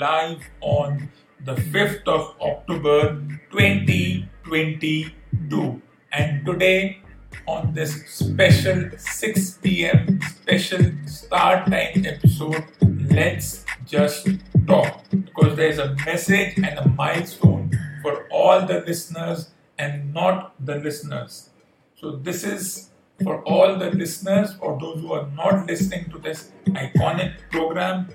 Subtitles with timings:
[0.00, 1.10] live on
[1.44, 5.82] the 5th of October 2022.
[6.10, 7.02] And today,
[7.46, 12.64] on this special 6 pm special start time episode,
[13.10, 14.26] let's just
[14.66, 17.70] talk because there's a message and a milestone
[18.02, 21.50] for all the listeners and not the listeners.
[21.96, 22.88] So, this is
[23.22, 28.08] for all the listeners or those who are not listening to this iconic program,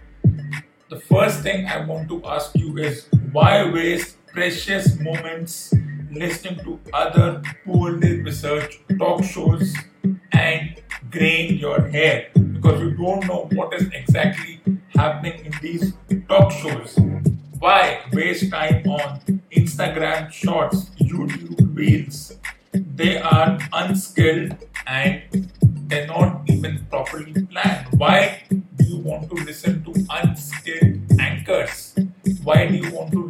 [0.89, 5.73] the first thing I want to ask you is why waste precious moments
[6.11, 9.73] listening to other poorly researched talk shows
[10.31, 15.94] and grain your hair because you don't know what is exactly happening in these
[16.30, 16.97] talk shows.
[17.59, 22.38] Why waste time on Instagram shorts, YouTube reels?
[22.73, 24.55] They are unskilled
[24.86, 25.52] and
[25.88, 27.88] they're not even properly planned.
[27.97, 29.83] Why do you want to listen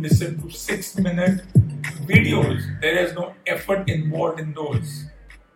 [0.06, 1.42] listen to six minute
[2.06, 2.62] videos?
[2.82, 5.06] There is no effort involved in those.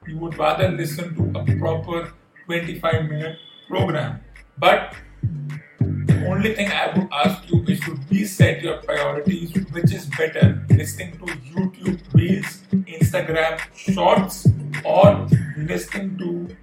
[0.08, 2.14] You would rather listen to a proper
[2.45, 4.22] 25 minute program.
[4.58, 4.95] But
[6.09, 10.66] the only thing I would ask you is to reset your priorities, which is better,
[10.69, 12.63] listening to YouTube Reels,
[12.97, 14.47] Instagram Shorts,
[14.84, 16.58] or listening to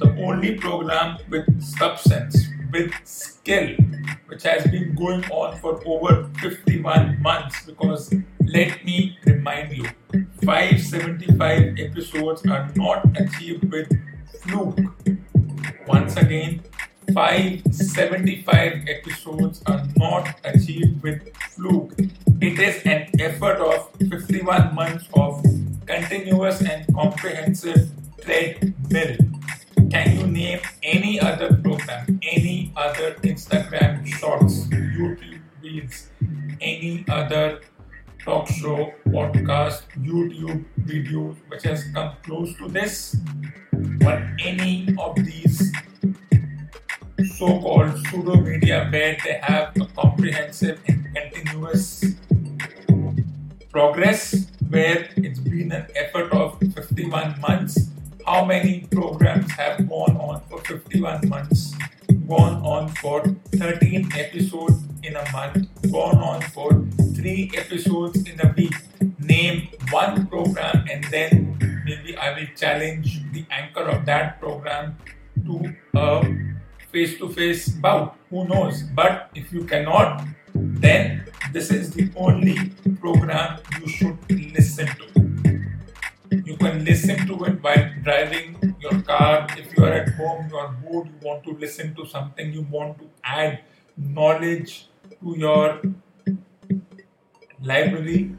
[0.00, 3.74] the only program with substance, with skill,
[4.26, 7.64] which has been going on for over 51 months.
[7.64, 8.14] Because
[8.46, 9.86] let me remind you,
[10.44, 13.88] 575 episodes are not achieved with
[14.42, 14.78] fluke.
[15.86, 16.62] Once again,
[17.12, 21.94] 575 episodes are not achieved with fluke.
[22.40, 25.42] It is an effort of 51 months of
[25.86, 27.90] continuous and comprehensive
[28.22, 29.16] treadmill.
[38.58, 43.16] Show, podcast, YouTube videos which has come close to this?
[43.72, 45.72] But any of these
[47.36, 52.04] so-called pseudo media where they have a comprehensive and continuous
[53.70, 57.90] progress where it's been an effort of 51 months
[58.26, 61.74] how many programs have gone on for 51 months
[62.28, 63.22] gone on for
[63.56, 66.70] 13 episodes in a month gone on for
[67.16, 68.74] 3 episodes in a week
[69.18, 74.96] name one program and then maybe i will challenge the anchor of that program
[75.46, 76.08] to a
[76.92, 78.16] face to face bout.
[78.30, 78.82] Who knows?
[78.82, 80.24] But if you cannot,
[80.54, 85.06] then this is the only program you should listen to.
[86.44, 89.46] You can listen to it while driving your car.
[89.56, 92.62] If you are at home, you are bored, you want to listen to something, you
[92.70, 93.60] want to add
[93.96, 94.88] knowledge
[95.20, 95.80] to your
[97.62, 98.36] library,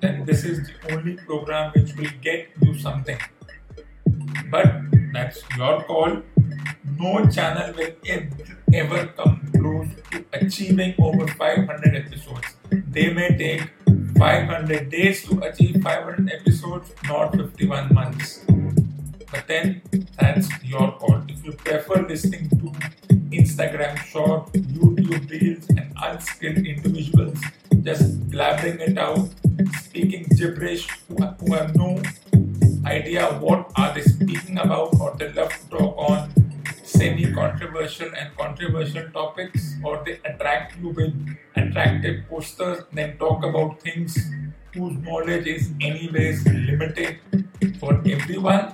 [0.00, 3.18] then this is the only program which will get you something.
[4.50, 4.72] But
[5.12, 6.22] that's your call
[7.00, 7.92] no channel will
[8.72, 12.48] ever come close to achieving over 500 episodes.
[12.70, 13.70] They may take
[14.18, 18.44] 500 days to achieve 500 episodes, not 51 months.
[19.30, 19.82] But then
[20.18, 21.22] that's your call.
[21.28, 22.72] If you prefer listening to
[23.30, 27.38] Instagram short, YouTube reels, and unskilled individuals
[27.82, 29.28] just blabbering it out,
[29.80, 31.22] speaking gibberish, who,
[31.54, 32.02] have no
[32.86, 36.30] idea what are they speaking about or they love to talk on
[36.82, 41.14] semi-controversial and controversial topics or they attract you with
[41.56, 44.18] attractive posters then talk about things
[44.74, 47.18] whose knowledge is anyways limited
[47.78, 48.72] for everyone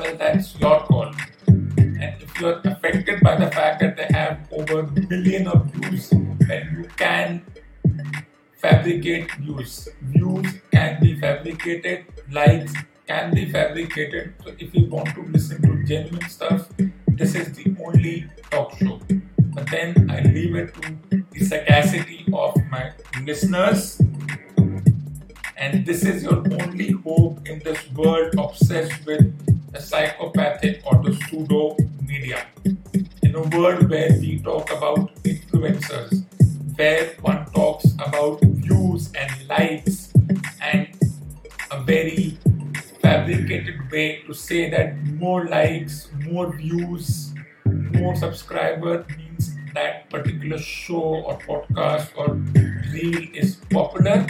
[0.00, 1.12] well that's your call
[1.46, 6.10] and if you're affected by the fact that they have over a million of views
[6.48, 7.42] then you can
[8.56, 12.72] fabricate views views can be fabricated likes
[13.06, 16.68] can be fabricated so if you want to listen to genuine stuff
[17.20, 18.98] this is the only talk show.
[19.52, 22.92] But then I leave it to the sagacity of my
[23.22, 24.00] listeners.
[25.58, 31.14] And this is your only hope in this world obsessed with the psychopathic or the
[31.14, 31.76] pseudo
[32.06, 32.46] media.
[33.22, 36.24] In a world where we talk about influencers,
[36.76, 40.12] where one talks about views and likes
[40.60, 40.88] and
[41.70, 42.38] a very
[43.00, 47.32] fabricated way to say that more likes, more views,
[47.64, 52.34] more subscribers means that particular show or podcast or
[52.92, 54.26] reel is popular.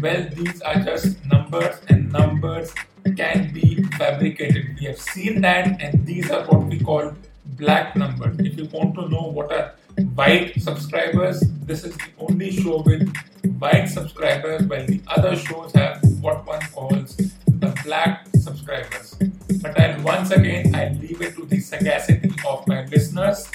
[0.00, 2.72] Well, these are just numbers, and numbers
[3.16, 4.76] can be fabricated.
[4.78, 7.12] We have seen that, and these are what we call
[7.44, 8.38] black numbers.
[8.38, 9.74] If you want to know what are
[10.14, 11.40] white subscribers.
[11.64, 13.14] This is the only show with
[13.58, 19.16] white subscribers, while the other shows have what one calls the black subscribers.
[19.60, 23.50] But I'll once again I'll leave it to the sagacity of my listeners.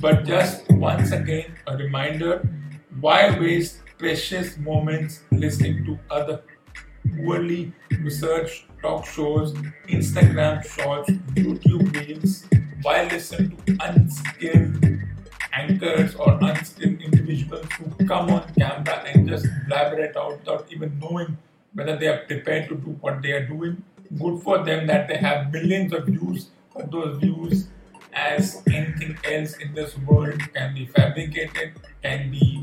[0.00, 2.46] But just once again a reminder
[3.00, 6.42] why waste precious moments listening to other
[7.16, 9.52] poorly researched talk shows,
[9.88, 12.44] Instagram shorts, YouTube reels,
[12.82, 14.84] while listening to unskilled
[15.52, 20.98] anchors or unskilled individuals who come on camera and just blabber it out without even
[20.98, 21.36] knowing
[21.72, 23.82] whether they are prepared to do what they are doing.
[24.18, 27.68] Good for them that they have millions of views, but those views,
[28.12, 31.72] as anything else in this world, can be fabricated,
[32.02, 32.62] can be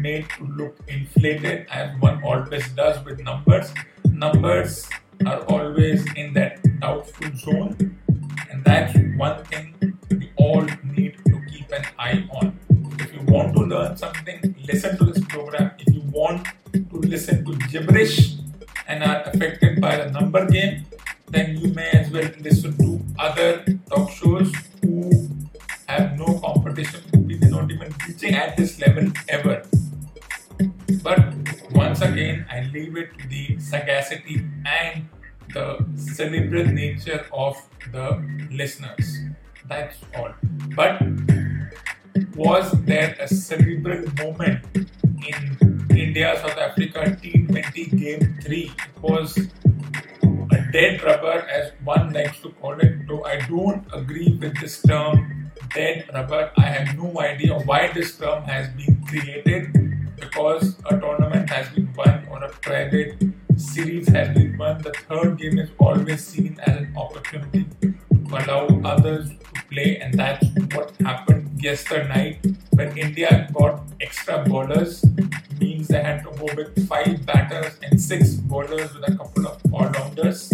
[0.00, 3.72] made to look inflated, as one always does with numbers.
[4.04, 4.88] Numbers
[5.26, 7.98] are always in that doubtful zone,
[8.50, 9.74] and that's one thing
[10.10, 12.58] we all need to keep an eye on.
[13.00, 15.72] If you want to learn something, listen to this program.
[15.78, 18.36] If you want to listen to gibberish
[18.86, 20.86] and are affected by the number game,
[21.28, 24.52] then you may as well listen to other talk shows
[33.68, 35.08] sagacity and
[35.52, 37.56] the cerebral nature of
[37.92, 38.06] the
[38.50, 39.18] listeners.
[39.66, 40.32] That's all.
[40.74, 41.02] But
[42.36, 45.58] was there a cerebral moment in
[45.90, 48.62] India South Africa T20 Game 3?
[48.64, 54.38] It was a dead rubber, as one likes to call it, though I don't agree
[54.40, 56.50] with this term dead rubber.
[56.56, 59.72] I have no idea why this term has been created
[60.16, 63.22] because a tournament has been won on a private
[63.58, 64.78] series has been won.
[64.82, 67.96] The third game is always seen as an opportunity to
[68.30, 75.04] allow others to play, and that's what happened yesterday night when India got extra bowlers.
[75.60, 79.60] Means they had to go with five batters and six bowlers with a couple of
[79.72, 80.52] all-rounders,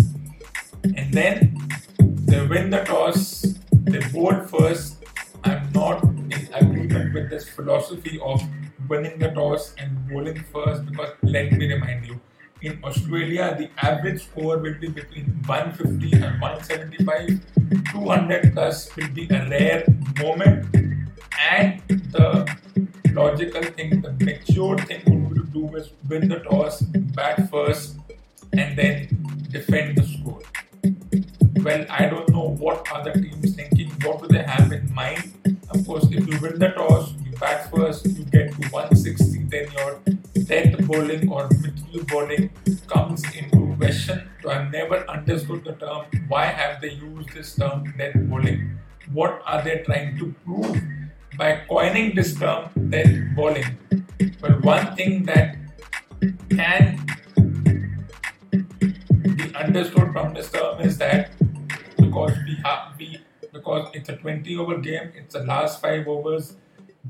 [0.82, 1.58] and then
[2.00, 3.42] they win the toss.
[3.72, 5.04] They bowl first.
[5.44, 8.42] I'm not in agreement with this philosophy of
[8.88, 12.18] winning the toss and bowling first because let me remind you
[12.64, 17.40] in Australia, the average score will be between 150 and 175.
[17.92, 19.84] 200 plus will be a rare
[20.18, 20.66] moment.
[21.50, 22.48] And the
[23.12, 27.98] logical thing, the mature thing be to do is win the toss, bat first,
[28.52, 29.08] and then
[29.50, 30.40] defend the score.
[31.62, 33.90] Well, I don't know what other teams thinking.
[34.02, 35.32] What do they have in mind?
[35.70, 38.06] Of course, if you win the toss, you bat first,
[45.24, 46.04] understood the term.
[46.28, 48.78] Why have they used this term death bowling?
[49.12, 50.80] What are they trying to prove
[51.38, 53.78] by coining this term death bowling?
[54.42, 55.56] Well, one thing that
[56.50, 57.06] can
[59.36, 61.30] be understood from this term is that
[61.96, 63.18] because we have we
[63.52, 66.56] because it's a 20 over game, it's the last five overs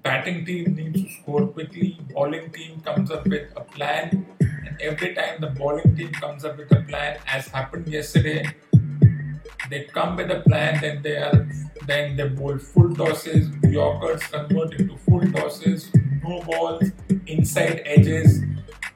[0.02, 5.14] batting team needs to score quickly, bowling team comes up with a plan, and every
[5.14, 8.44] time the bowling team comes up with a plan, as happened yesterday,
[9.70, 11.48] they come with a plan, then they are
[11.86, 15.90] then they bowl full tosses, Yorkers convert into full tosses,
[16.22, 16.90] no balls,
[17.26, 18.42] inside edges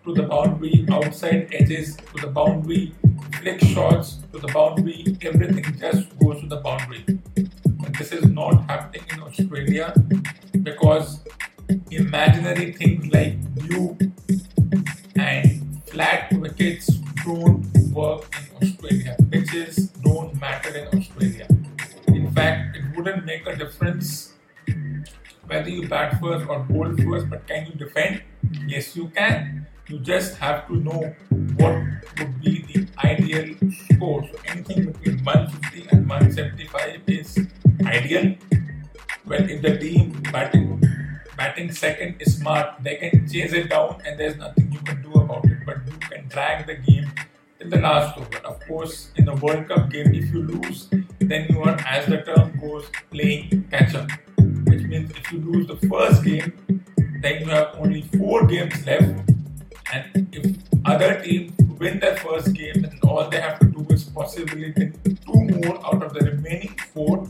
[0.05, 2.95] to the boundary, outside edges to the boundary,
[3.41, 7.05] flick shots to the boundary, everything just goes to the boundary.
[7.07, 9.93] And this is not happening in Australia
[10.71, 11.21] because
[11.91, 13.35] imaginary things like
[13.65, 13.97] view
[15.17, 16.87] and flat wickets
[17.25, 19.17] don't work in Australia.
[19.31, 21.47] Pitches don't matter in Australia.
[22.09, 24.35] In fact, it wouldn't make a difference
[25.47, 28.23] whether you bat first or bowl first, but can you defend?
[28.67, 29.67] Yes, you can.
[29.89, 31.15] You just have to know
[31.57, 31.77] what
[32.19, 33.55] would be the ideal
[33.95, 34.23] score.
[34.31, 37.47] So anything between 150 and 175 is
[37.87, 38.37] ideal.
[39.29, 40.83] Well, if the team batting
[41.37, 45.13] batting second is smart, they can chase it down and there's nothing you can do
[45.13, 45.59] about it.
[45.67, 47.13] But you can drag the game
[47.61, 48.39] in the last over.
[48.39, 50.89] Of course, in a World Cup game, if you lose,
[51.21, 54.11] then you are, as the term goes, playing catch up.
[54.39, 56.53] Which means if you lose the first game,
[57.21, 59.31] then you have only four games left.
[59.93, 60.57] And if
[60.87, 64.95] other team win their first game, then all they have to do is possibly win
[65.05, 67.28] two more out of the remaining four.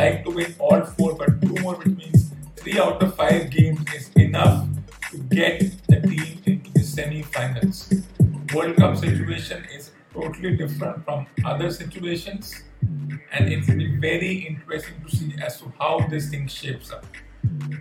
[0.00, 3.80] Like to win all four, but two more, which means three out of five games
[3.94, 4.66] is enough
[5.10, 7.78] to get the team into the semi-finals.
[8.54, 12.44] World Cup situation is totally different from other situations.
[13.32, 17.04] and it will be very interesting to see as to how this thing shapes up.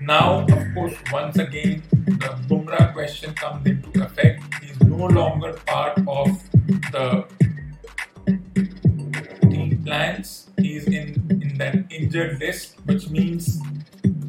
[0.02, 1.82] Now, of course, once again,
[2.22, 4.44] the Bumrah question comes into effect.
[4.62, 6.28] He's no longer part of
[6.94, 7.26] the
[9.52, 10.50] team plans.
[10.58, 11.08] He's in,
[11.44, 13.60] in that injured list, which means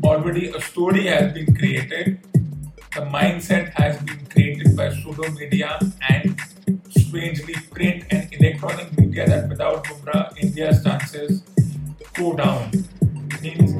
[0.04, 2.20] already a story has been created.
[2.94, 6.38] The mindset has been created by pseudo media and
[6.90, 11.42] strangely print and electronic media that without Bumrah, India's chances
[12.14, 12.70] go down.
[13.42, 13.72] Means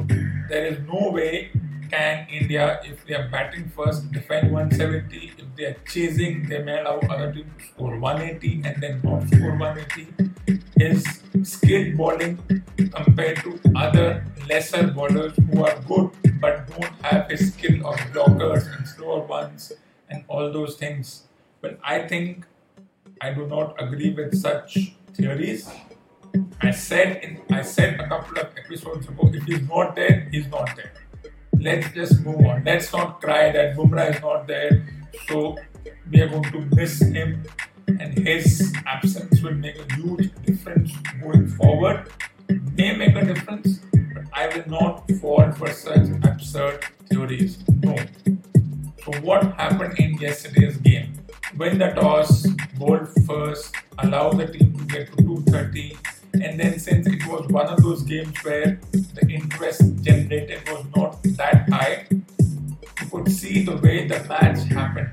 [0.49, 1.51] there is no way
[1.91, 5.33] can India, if they are batting first, defend 170.
[5.37, 9.27] If they are chasing, they may allow other team to score 180 and then not
[9.27, 10.61] score 180.
[10.81, 11.03] His
[11.43, 12.39] skilled bowling
[12.95, 16.09] compared to other lesser bowlers who are good
[16.41, 19.71] but don't have his skill of blockers and slower ones
[20.09, 21.27] and all those things.
[21.61, 22.45] But I think
[23.21, 25.69] I do not agree with such theories.
[26.61, 30.47] I said in, I said a couple of episodes ago, if he's not there, he's
[30.47, 30.93] not there
[31.61, 32.63] let's just move on.
[32.65, 34.85] Let's not cry that Bumrah is not there.
[35.27, 35.57] So
[36.09, 37.43] we are going to miss him,
[37.99, 42.09] and his absence will make a huge difference going forward.
[42.77, 43.79] May make a difference,
[44.13, 47.63] but I will not fall for such absurd theories.
[47.83, 47.95] No.
[49.03, 51.13] So what happened in yesterday's game?
[51.57, 55.97] Win the toss, bowl first, allow the team to get to 230
[56.33, 61.21] and then since it was one of those games where the interest generated was not
[61.23, 65.09] that high, you could see the way the match happened.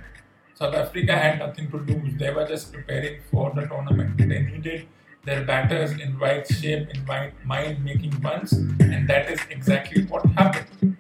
[0.59, 2.19] South Africa had nothing to lose.
[2.19, 4.19] They were just preparing for the tournament.
[4.19, 4.89] They needed
[5.25, 10.27] their batters in right shape, in right mind making runs, and that is exactly what
[10.37, 10.97] happened.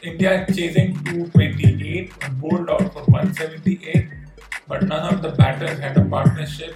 [0.00, 4.08] India chasing 228 and bowled out for 178,
[4.66, 6.74] but none of the batters had a partnership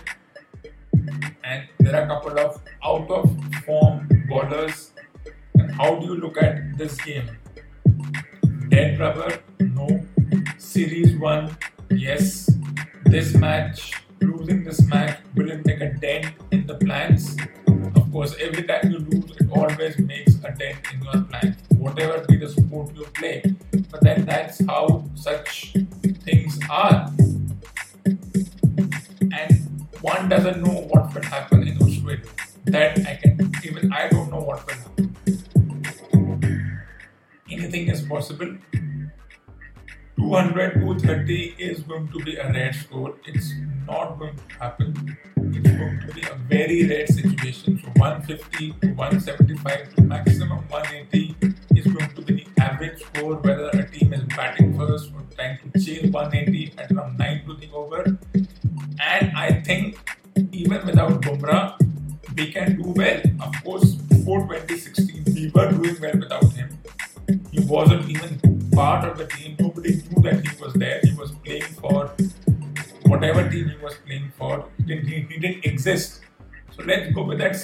[1.42, 3.34] and there are a couple of out of
[3.64, 4.90] form bowlers.
[5.54, 7.30] And how do you look at this game?
[8.68, 9.38] Dead rubber?
[9.58, 10.04] No.
[10.58, 11.56] Series one?
[11.94, 12.50] Yes.
[13.04, 17.36] This match, losing this match, will make a dent in the plans?
[17.94, 22.24] Of course, every time you lose, it always makes a dent in your plans, whatever
[22.26, 23.42] be the sport you play.
[23.90, 25.74] But then that's how such
[26.24, 27.10] things are.
[29.30, 32.26] And one doesn't know what will happen in Australia.
[32.66, 35.16] That I can even I don't know what will happen.
[37.50, 38.56] Anything is possible.
[40.16, 43.14] 200 230 is going to be a rare score.
[43.26, 43.52] It's
[43.86, 45.16] not going to happen.
[45.36, 47.80] It's going to be a very rare situation.
[47.82, 51.36] So 150 to 175 to maximum 180
[51.74, 53.63] is going to be the average score, whether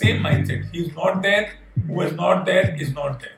[0.01, 0.71] same mindset.
[0.73, 1.53] He's not there.
[1.87, 3.37] Who is not there is not there.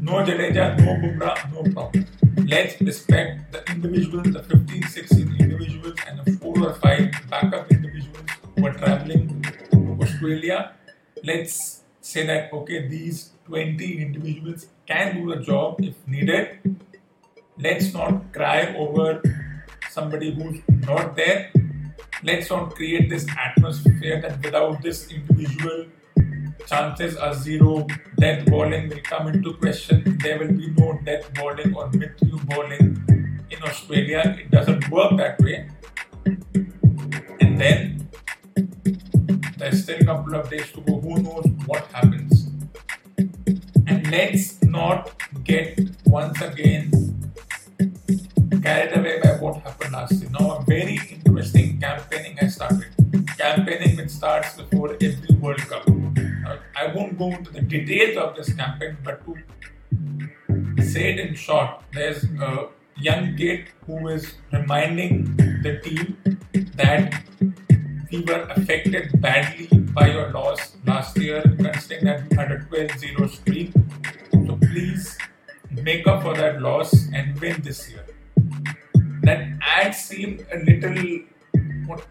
[0.00, 2.06] No Jadeja, no Bumrah, no problem.
[2.46, 8.26] Let's respect the individuals, the 15, 16 individuals, and the 4 or 5 backup individuals
[8.56, 10.72] who are traveling to Australia.
[11.22, 16.76] Let's say that, okay, these 20 individuals can do the job if needed.
[17.58, 19.22] Let's not cry over
[19.90, 21.50] somebody who's not there.
[22.24, 25.84] Let's not create this atmosphere that without this individual,
[26.66, 27.86] chances are zero.
[28.18, 30.16] Death bowling will come into question.
[30.22, 32.96] There will be no death bowling or mid-through bowling
[33.50, 34.38] in Australia.
[34.40, 35.68] It doesn't work that way.
[37.40, 38.08] And then
[39.58, 41.00] there's still a couple of days to go.
[41.00, 42.48] Who knows what happens?
[43.86, 45.12] And let's not
[45.44, 46.90] get once again
[48.62, 50.30] carried away by what happened last year.
[50.30, 52.86] Now, a very interesting campaigning has started.
[53.36, 55.84] Campaigning which starts before every World Cup.
[56.76, 61.82] I won't go into the details of this campaign, but to say it in short,
[61.92, 66.16] there's a young kid who is reminding the team
[66.76, 67.20] that
[68.12, 69.66] we were affected badly
[69.98, 73.72] by your loss last year, considering that we had a 12 0 streak.
[74.32, 75.18] So please
[75.72, 78.13] make up for that loss and win this year.
[79.74, 81.18] That ad seemed a little
[81.86, 82.02] what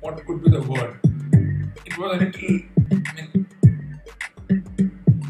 [0.00, 0.98] what could be the word?
[1.86, 2.58] It was a little
[2.90, 3.46] I mean,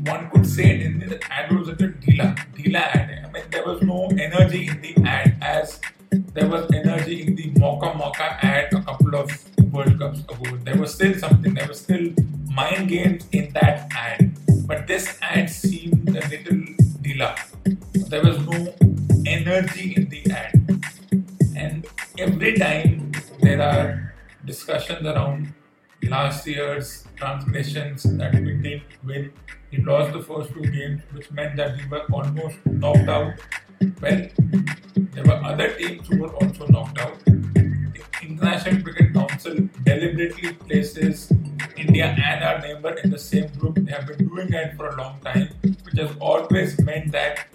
[0.06, 3.26] one could say in the ad was a little dhila, dhila ad.
[3.26, 5.80] I mean, there was no energy in the ad as
[6.32, 9.30] there was energy in the Mauka Mauka ad a couple of
[9.70, 10.56] World Cups ago.
[10.64, 12.08] There was still something, there was still
[12.46, 14.32] mind games in that ad,
[14.66, 16.62] but this ad seemed a little
[17.04, 17.36] dila.
[18.08, 18.74] There was no
[19.26, 20.61] energy in the ad.
[22.22, 23.10] Every time
[23.40, 24.14] there are
[24.44, 25.52] discussions around
[26.04, 29.32] last year's transgressions that we did win.
[29.72, 33.34] We lost the first two games, which meant that we were almost knocked out.
[34.00, 34.28] Well,
[34.94, 37.18] there were other teams who were also knocked out.
[37.24, 41.32] The International Cricket Council deliberately places
[41.76, 43.74] India and our neighbor in the same group.
[43.74, 47.48] They have been doing that for a long time, which has always meant that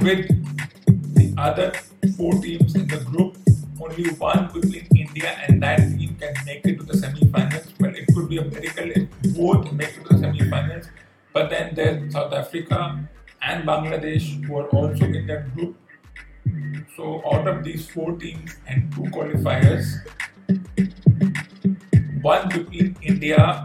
[0.00, 0.30] with
[1.38, 1.72] other
[2.16, 3.36] four teams in the group,
[3.80, 7.66] only one between India and that team can make it to the semi-finals.
[7.78, 10.86] Well, it could be a miracle if both make it to the semi-finals.
[11.32, 13.08] But then there's South Africa
[13.42, 15.76] and Bangladesh who are also in that group.
[16.96, 20.02] So out of these four teams and two qualifiers,
[22.20, 23.64] one between India,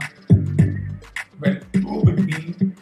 [1.42, 2.73] well, two between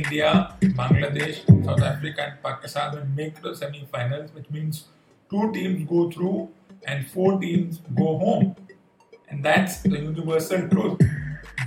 [0.00, 4.84] India, Bangladesh, South Africa, and Pakistan will make the semi-finals, which means
[5.30, 6.48] two teams go through
[6.86, 8.56] and four teams go home.
[9.28, 11.00] And that's the universal truth.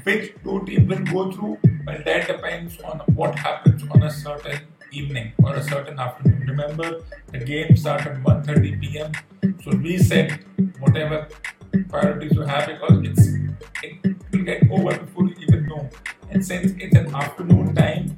[0.04, 1.58] Which two teams will go through?
[1.86, 4.60] Well, that depends on what happens on a certain
[4.92, 6.46] evening or a certain afternoon.
[6.48, 9.12] Remember, the game starts at 1.30 p.m.
[9.63, 10.40] So we said
[10.80, 11.28] whatever
[11.89, 13.28] priorities you have because it's
[13.84, 15.89] it will get over before you even know.
[16.41, 18.17] Since it's an afternoon time,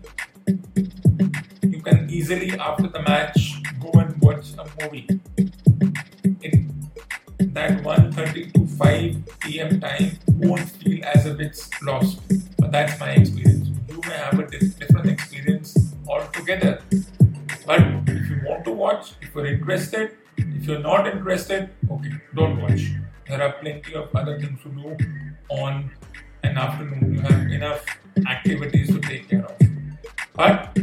[1.61, 5.07] you can easily after the match go and watch a movie
[6.41, 6.89] In
[7.39, 9.79] that 1.30 to 5 p.m.
[9.79, 12.21] time won't feel as if it's lost.
[12.57, 13.69] But that's my experience.
[13.89, 16.81] You may have a different experience altogether.
[17.65, 22.61] But if you want to watch, if you're interested, if you're not interested, okay, don't
[22.61, 22.91] watch.
[23.27, 24.97] There are plenty of other things to do
[25.49, 25.91] on
[26.45, 27.15] an afternoon.
[27.15, 27.85] You uh, have enough
[28.27, 29.57] activities to take care of.
[30.33, 30.77] But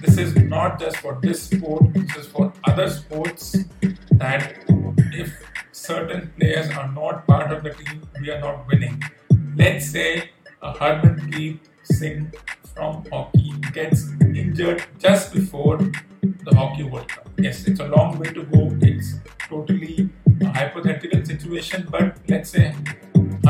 [0.00, 3.56] this is not just for this sport, this is for other sports
[4.12, 4.64] that
[5.12, 5.32] if
[5.72, 9.02] certain players are not part of the team, we are not winning.
[9.56, 10.30] Let's say
[10.62, 12.32] uh, a Harmanpreet Singh
[12.74, 17.28] from hockey gets injured just before the Hockey World Cup.
[17.38, 18.76] Yes, it's a long way to go.
[18.80, 19.14] It's
[19.48, 20.08] totally
[20.40, 22.74] a hypothetical situation, but let's say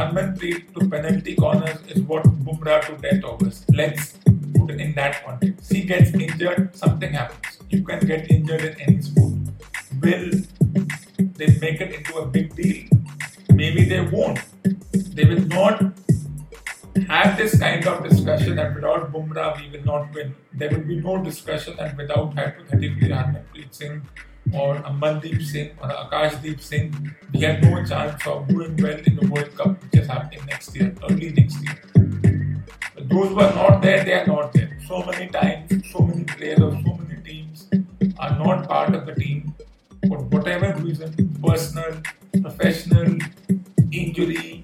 [0.01, 3.67] Harmanpreet to penalty corners is what Bumrah to death overs.
[3.69, 4.15] Let's
[4.59, 5.71] put in that context.
[5.71, 7.59] He gets injured, something happens.
[7.69, 9.35] You can get injured in any sport.
[10.01, 10.31] Will
[11.41, 12.87] they make it into a big deal.
[13.53, 14.41] Maybe they won't.
[15.17, 15.83] They will not
[17.09, 20.35] have this kind of discussion and without Bumrah we will not win.
[20.55, 24.03] There will be no discussion and without hypothetically Harmanpreet Singh
[24.53, 29.27] or Amandeep Singh or Akashdeep Singh, we have no chance of doing well in the
[29.29, 31.79] World Cup which is happening next year, early next year.
[32.95, 34.79] But those who are not there, they are not there.
[34.87, 37.69] So many times, so many players of so many teams
[38.19, 39.55] are not part of the team
[40.09, 42.01] for whatever reason, personal,
[42.43, 43.19] professional,
[43.93, 44.63] injury,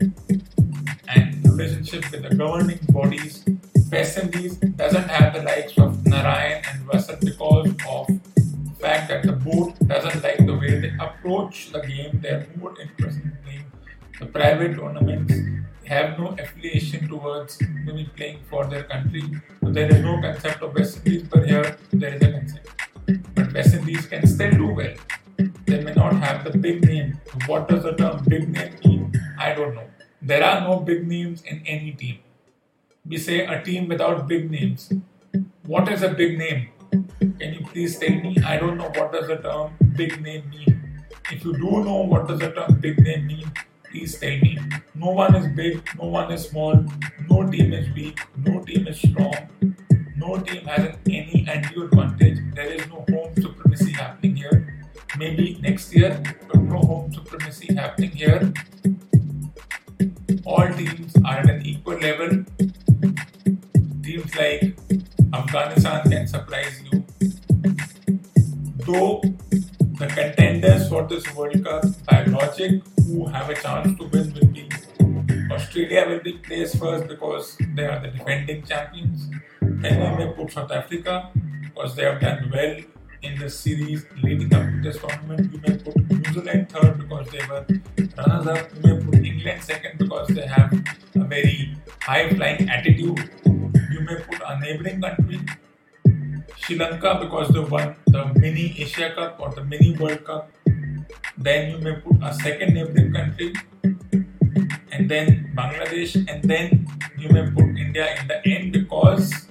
[1.09, 3.45] and relationship with the governing bodies,
[3.91, 8.09] West Indies doesn't have the likes of Narayan and Vasant because of
[8.87, 12.21] fact that the board doesn't like the way they approach the game.
[12.23, 13.67] They're more interested in playing
[14.21, 15.35] the private tournaments.
[15.83, 19.25] They have no affiliation towards maybe playing for their country.
[19.63, 22.69] So there is no concept of West Indies, but here there is a concept.
[23.35, 24.97] But West Indies can still do well
[25.67, 27.21] they may not have the big name.
[27.47, 29.13] What does the term big name mean?
[29.39, 29.89] I don't know.
[30.23, 32.19] There are no big names in any team.
[33.05, 34.93] We say a team without big names.
[35.65, 36.69] What is a big name?
[37.39, 38.37] Can you please tell me?
[38.45, 41.05] I don't know what does the term big name mean.
[41.31, 43.53] If you do know what does the term big name mean,
[43.91, 44.59] please tell me.
[44.95, 46.85] No one is big, no one is small,
[47.29, 49.37] no team is weak, no team is strong,
[50.17, 52.39] no team has any undue advantage.
[52.55, 54.77] There is no home supremacy happening here
[55.19, 58.53] maybe next year, but no home supremacy happening here.
[60.45, 62.45] All teams are at an equal level.
[64.03, 64.77] Teams like
[65.33, 66.83] Afghanistan can surprise
[68.87, 69.21] Though
[69.99, 74.47] the contenders for this World Cup by logic who have a chance to win will
[74.47, 74.69] be
[75.51, 79.29] Australia will be placed first because they are the defending champions.
[79.61, 81.31] Then we may put South Africa
[81.65, 82.77] because they have done well
[83.23, 85.53] in the series leading up to this tournament.
[85.53, 87.67] You may put New Zealand third because they were
[88.17, 88.69] runners up.
[88.77, 90.73] You may put England second because they have
[91.15, 93.31] a very high flying attitude.
[93.91, 95.41] You may put a neighboring country,
[96.59, 100.51] Sri Lanka, because they won the mini Asia Cup or the mini World Cup.
[101.39, 103.55] Then you may put a second neighboring country,
[104.91, 106.89] and then Bangladesh, and then
[107.19, 109.47] you may put India in the end because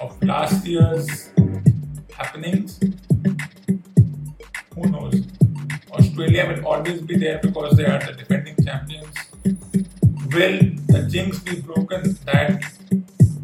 [0.00, 1.30] of last year's
[2.12, 2.80] happenings.
[4.74, 5.22] Who knows?
[5.92, 9.14] Australia will always be there because they are the defending champions.
[10.34, 12.62] Will the jinx be broken that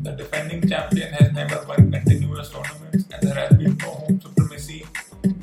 [0.02, 1.90] the defending champion has never won
[3.38, 4.84] has been no home supremacy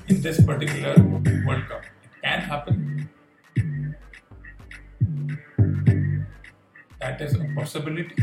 [0.08, 0.96] in this particular
[1.46, 1.84] World Cup?
[1.84, 3.10] It can happen.
[7.00, 8.16] That is a possibility.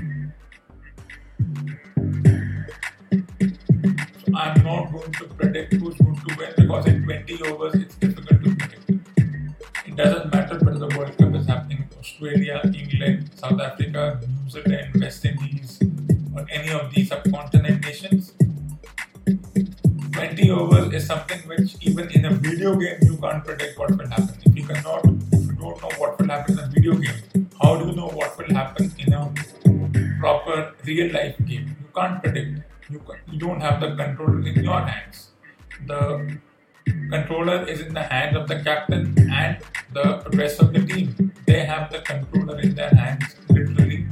[4.19, 7.95] So I'm not going to predict who's going to win because in 20 overs it's
[7.97, 8.91] difficult to predict.
[9.87, 14.51] It doesn't matter whether the World Cup is happening in Australia, England, South Africa, New
[14.51, 15.79] Zealand, West Indies,
[16.35, 18.32] or any of these subcontinent nations.
[20.43, 24.09] 20 overs is something which even in a video game you can't predict what will
[24.09, 24.35] happen.
[24.45, 27.77] If you cannot, if you don't know what will happen in a video game, how
[27.77, 29.33] do you know what will happen in a
[30.19, 31.77] proper real life game?
[31.81, 32.59] You can't predict.
[32.91, 33.01] You,
[33.31, 35.29] you don't have the control in your hands.
[35.87, 36.39] The
[36.87, 39.59] controller is in the hands of the captain and
[39.93, 41.33] the rest of the team.
[41.47, 44.07] They have the controller in their hands, literally.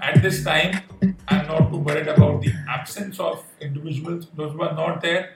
[0.00, 0.80] At this time,
[2.88, 4.28] absence of individuals.
[4.34, 5.34] Those who are not there,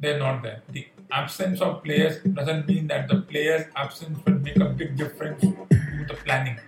[0.00, 0.62] they're not there.
[0.70, 5.40] The absence of players doesn't mean that the players' absence will make a big difference
[5.40, 5.68] to
[6.08, 6.58] the planning.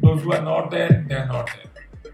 [0.00, 2.12] Those who are not there, they are not there.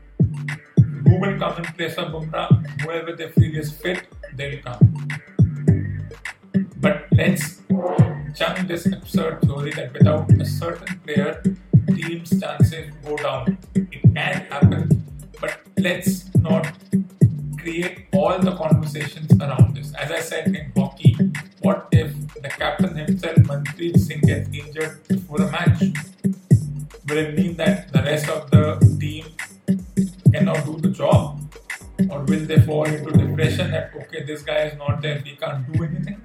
[1.06, 2.48] Who will come in place of Bumrah?
[2.82, 5.08] Whoever they feel is fit, they'll come.
[6.76, 7.62] But let's
[8.36, 11.42] chunk this absurd theory that without a certain player,
[11.94, 13.56] team's chances go down.
[13.74, 15.02] It can happen,
[15.40, 16.66] but let's not
[17.64, 19.94] create all the conversations around this.
[19.94, 21.16] As I said in hockey,
[21.62, 22.10] what if
[22.42, 25.80] the captain himself, Manpreet Singh, gets injured before a match?
[27.08, 28.64] Will it mean that the rest of the
[29.00, 29.24] team
[30.30, 31.40] cannot do the job?
[32.10, 35.72] Or will they fall into depression that, okay, this guy is not there, we can't
[35.72, 36.20] do anything?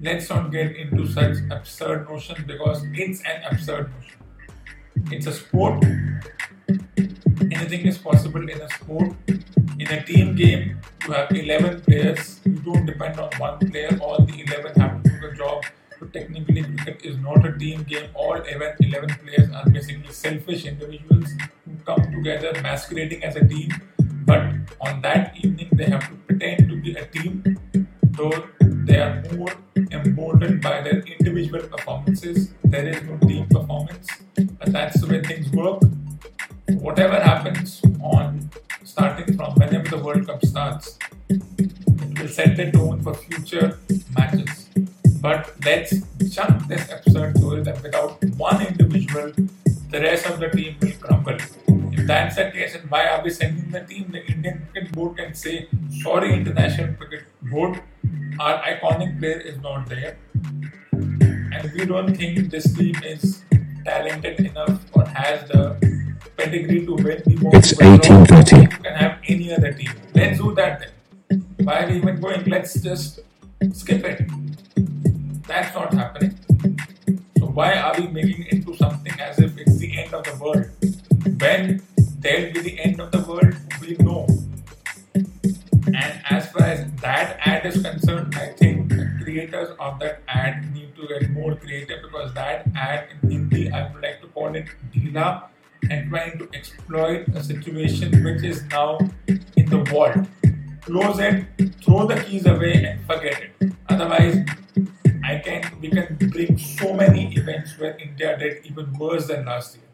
[0.00, 4.18] Let's not get into such absurd notions because it's an absurd notion.
[5.12, 5.84] It's a sport.
[7.52, 9.12] Anything is possible in a sport.
[9.78, 12.40] In a team game, you have 11 players.
[12.44, 13.98] You don't depend on one player.
[14.00, 15.64] All the 11 have to do the job.
[15.98, 18.10] So technically, cricket is not a team game.
[18.14, 21.28] All 11, 11 players are basically selfish individuals
[21.64, 23.70] who come together masquerading as a team.
[24.24, 27.58] But on that evening, they have to pretend to be a team,
[28.10, 29.54] though they are more
[29.90, 32.54] emboldened by their individual performances.
[32.64, 35.80] There is no team performance, but that's the way things work.
[36.78, 38.50] Whatever happens on
[38.84, 43.78] starting from whenever the World Cup starts, it will set the tone for future
[44.16, 44.68] matches.
[45.20, 49.32] But let's jump this absurd story that without one individual,
[49.90, 51.36] the rest of the team will crumble.
[51.92, 54.10] If that's the case, and why are we sending the team?
[54.10, 55.68] The Indian Cricket Board can say,
[56.02, 57.82] sorry, International Cricket Board,
[58.38, 60.18] our iconic player is not there.
[60.92, 63.42] And we don't think this team is
[63.84, 65.76] talented enough or has the
[66.40, 67.56] pedigree to win the most.
[67.56, 68.62] It's 18:30.
[68.62, 69.92] You can have any other team.
[70.14, 71.44] Let's do that then.
[71.66, 72.44] Why are we even going?
[72.54, 73.20] Let's just
[73.80, 74.22] skip it.
[75.46, 76.38] That's not happening.
[77.38, 80.36] So why are we making it into something as if it's the end of the
[80.42, 80.66] world?
[81.44, 81.82] When
[82.20, 84.26] there'll be the end of the world, we know.
[86.00, 90.94] And as far as that ad is concerned, I think creators of that ad need
[90.96, 94.66] to get more creative because that ad in Hindi, I would like to call it
[94.94, 95.28] Dila
[95.88, 100.16] and trying to exploit a situation which is now in the vault.
[100.82, 101.44] Close it,
[101.84, 103.72] throw the keys away, and forget it.
[103.88, 104.44] Otherwise,
[105.22, 109.76] I can we can bring so many events where India did even worse than last
[109.76, 109.84] year.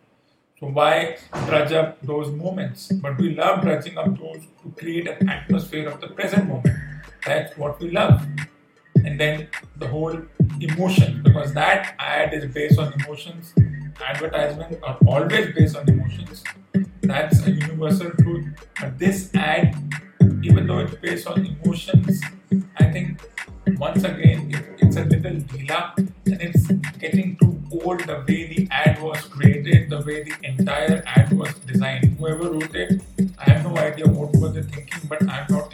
[0.59, 2.91] So why drudge up those moments?
[2.93, 6.77] But we love drudging up those to create an atmosphere of the present moment.
[7.27, 8.25] That's what we love.
[9.05, 10.19] And then the whole
[10.61, 13.53] emotion, because that ad is based on emotions.
[14.05, 16.45] Advertisements are always based on emotions.
[17.03, 18.47] That's a universal truth.
[18.81, 19.75] But this ad,
[20.43, 22.21] even though it's based on emotions,
[22.79, 23.21] I think
[23.79, 26.67] once again it, it's a little deela and it's
[26.99, 31.53] getting too old the way the ad was created, the way the entire ad was
[31.67, 32.17] designed.
[32.19, 33.03] Whoever wrote it,
[33.39, 35.66] I have no idea what were they thinking, but I'm not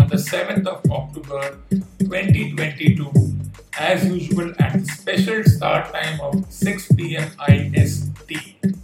[0.00, 1.58] on the 7th of October
[1.98, 3.10] 2022
[3.78, 8.79] as usual at the special start time of 6 pm IST.